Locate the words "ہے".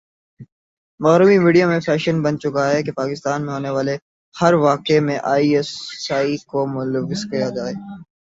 2.71-2.79